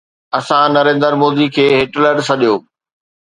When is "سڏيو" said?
2.27-2.55